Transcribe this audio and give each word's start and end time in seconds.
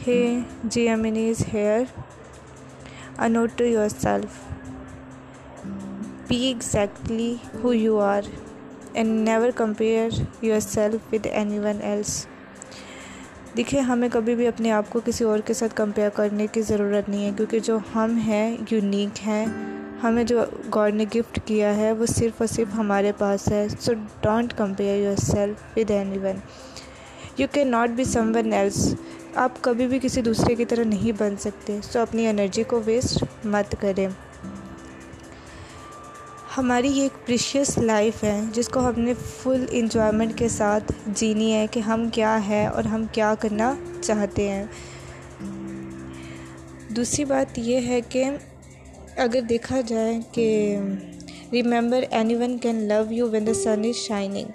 ہے 0.00 0.12
Hey, 0.12 0.44
GMN 0.66 1.16
is 1.18 1.40
here. 1.44 1.86
A 3.18 3.28
note 3.28 3.58
to 3.58 3.66
yourself. 3.68 4.38
Be 6.26 6.38
exactly 6.48 7.26
who 7.54 7.72
you 7.72 7.98
are 7.98 8.22
and 8.94 9.24
never 9.24 9.52
compare 9.52 10.08
yourself 10.42 11.12
with 11.12 11.28
anyone 11.34 11.82
else. 11.90 12.14
دیکھیں 13.56 13.80
ہمیں 13.80 14.08
کبھی 14.12 14.34
بھی 14.34 14.46
اپنے 14.46 14.72
آپ 14.72 14.90
کو 14.90 15.00
کسی 15.04 15.24
اور 15.24 15.38
کے 15.44 15.54
ساتھ 15.54 15.76
کمپیئر 15.76 16.08
کرنے 16.14 16.46
کی 16.52 16.62
ضرورت 16.62 17.08
نہیں 17.08 17.26
ہے 17.26 17.36
کیونکہ 17.36 17.60
جو 17.60 17.78
ہم 17.94 18.16
ہیں 18.26 18.56
یونیک 18.70 19.26
ہیں 19.26 19.44
ہمیں 20.02 20.24
جو 20.24 20.44
گاڈ 20.74 20.94
نے 20.94 21.04
گفٹ 21.16 21.40
کیا 21.44 21.76
ہے 21.76 21.92
وہ 21.92 22.06
صرف 22.06 22.40
اور 22.40 22.46
صرف 22.46 22.78
ہمارے 22.78 23.12
پاس 23.18 23.48
ہے 23.52 23.66
so 23.80 23.92
don't 24.20 24.56
compare 24.58 24.96
yourself 25.24 25.78
with 25.78 25.90
anyone 26.18 26.38
you 27.38 27.46
cannot 27.70 27.90
be 27.96 28.04
someone 28.34 28.52
else 28.52 28.94
آپ 29.34 29.52
کبھی 29.60 29.86
بھی 29.86 29.98
کسی 30.02 30.22
دوسرے 30.22 30.54
کی 30.54 30.64
طرح 30.64 30.84
نہیں 30.84 31.12
بن 31.18 31.36
سکتے، 31.36 31.78
سو 31.82 31.98
اپنی 31.98 32.26
انرجی 32.28 32.62
کو 32.62 32.80
ویسٹ 32.84 33.24
مت 33.44 33.76
کریں۔ 33.80 34.08
ہماری 36.56 36.88
یہ 36.88 37.02
ایک 37.02 37.26
پریشیس 37.26 37.78
لائف 37.78 38.24
ہے، 38.24 38.40
جس 38.52 38.68
کو 38.68 38.80
ہم 38.80 39.00
نے 39.00 39.14
فل 39.42 39.64
انجوائمنٹ 39.70 40.38
کے 40.38 40.48
ساتھ 40.48 40.92
جینی 41.06 41.52
ہے 41.52 41.66
کہ 41.70 41.80
ہم 41.80 42.08
کیا 42.08 42.48
ہے 42.48 42.66
اور 42.66 42.84
ہم 42.84 43.04
کیا 43.12 43.34
کرنا 43.40 43.74
چاہتے 44.02 44.48
ہیں۔ 44.48 44.64
دوسری 46.88 47.24
بات 47.24 47.58
یہ 47.58 47.80
ہے 47.80 48.00
کہ 48.08 48.30
اگر 49.16 49.40
دیکھا 49.40 49.80
جائے 49.80 50.18
کہ 50.32 50.78
remember 51.52 52.04
anyone 52.34 52.58
can 52.58 52.88
love 52.88 53.02
you 53.10 53.30
when 53.30 53.46
the 53.46 53.54
sun 53.54 53.82
is 53.84 53.96
shining 53.96 54.48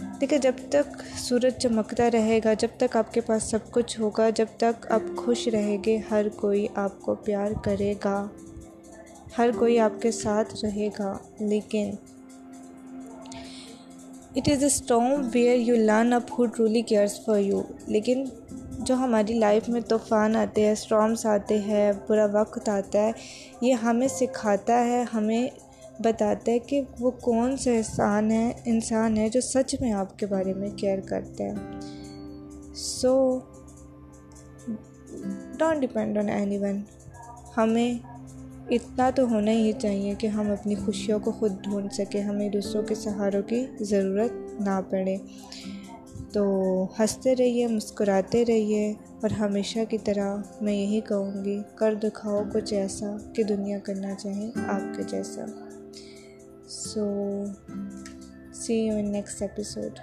دیکھیں، 0.00 0.38
جب 0.38 0.52
تک 0.68 1.02
سورج 1.18 1.58
چمکتا 1.58 2.10
رہے 2.10 2.40
گا، 2.44 2.52
جب 2.52 2.68
تک 2.76 2.96
آپ 2.96 3.12
کے 3.14 3.20
پاس 3.20 3.42
سب 3.42 3.58
کچھ 3.70 4.00
ہوگا، 4.00 4.30
جب 4.30 4.46
تک 4.56 4.86
آپ 4.90 5.16
خوش 5.16 5.48
رہیں 5.48 5.84
گے، 5.84 5.98
ہر 6.10 6.28
کوئی 6.28 6.66
آپ 6.74 7.00
کو 7.00 7.14
پیار 7.14 7.50
کرے 7.64 7.94
گا، 8.04 8.28
ہر 9.38 9.50
کوئی 9.58 9.78
آپ 9.78 10.02
کے 10.02 10.10
ساتھ 10.10 10.54
رہے 10.62 10.88
گا۔ 10.98 11.18
لیکن 11.40 11.90
it 14.36 14.48
is 14.48 14.60
a 14.60 14.66
strong 14.66 15.22
where 15.34 15.56
you 15.56 15.76
learn 15.76 16.12
up 16.12 16.32
who 16.38 16.46
truly 16.46 16.82
cares 16.82 17.24
for 17.24 17.38
you 17.38 17.62
لیکن 17.86 18.24
جو 18.78 18.94
ہماری 18.94 19.34
لائف 19.34 19.68
میں 19.68 19.80
طوفان 19.80 20.36
آتے 20.36 20.64
ہیں 20.64 20.72
اسٹرامس 20.72 21.26
آتے 21.26 21.58
ہیں، 21.58 21.92
برا 22.08 22.26
وقت 22.32 22.68
آتا 22.68 22.98
ہے، 22.98 23.12
یہ 23.60 23.72
ہمیں 23.72 24.08
سکھاتا 24.08 24.84
ہے، 24.84 25.04
ہمیں 25.14 25.48
بتاتا 25.98 26.52
ہے 26.52 26.58
کہ 26.58 26.82
وہ 27.00 27.10
کون 27.10 27.56
سا 27.56 27.70
احسان 27.70 28.30
ہے، 28.30 28.52
انسان 28.64 29.16
ہے 29.16 29.28
جو 29.28 29.40
سچ 29.40 29.76
میں 29.80 29.92
آپ 29.92 30.18
کے 30.18 30.26
بارے 30.26 30.54
میں 30.54 30.70
کیئر 30.70 31.00
کرتا 31.00 31.44
ہے۔ 31.44 31.54
So 32.74 33.38
don't 35.58 35.82
depend 35.82 36.18
on 36.18 36.28
anyone 36.58 36.80
ہمیں 37.56 37.94
اتنا 38.70 39.10
تو 39.10 39.30
ہونا 39.30 39.50
ہی 39.50 39.72
چاہیے 39.72 40.14
کہ 40.18 40.26
ہم 40.26 40.50
اپنی 40.50 40.74
خوشیوں 40.74 41.18
کو 41.18 41.32
خود 41.32 41.52
ڈھونڈ 41.62 41.92
سکیں، 41.92 42.22
ہمیں 42.22 42.48
دوسروں 42.48 42.82
کے 42.82 42.94
سہاروں 42.94 43.42
کی 43.42 43.66
ضرورت 43.80 44.60
نہ 44.60 44.80
پڑے۔ 44.90 45.16
تو 46.32 46.44
ہنستے 46.98 47.36
رہیے، 47.36 47.66
مسکراتے 47.66 48.44
رہیے 48.44 48.92
اور 49.20 49.30
ہمیشہ 49.30 49.78
کی 49.88 49.98
طرح 49.98 50.36
میں 50.60 50.72
یہی 50.72 51.00
کہوں 51.00 51.44
گی، 51.44 51.62
کر 51.74 51.94
دکھاؤ 51.94 52.42
کچھ 52.52 52.74
ایسا 52.74 53.16
کہ 53.32 53.42
دنیا 53.42 53.78
کرنا 53.78 54.14
چاہے 54.14 54.50
آپ 54.68 54.96
کے 54.96 55.02
جیسا۔ 55.02 55.67
So, 56.68 57.50
see 58.52 58.84
you 58.84 58.98
in 58.98 59.10
next 59.10 59.40
episode. 59.40 59.98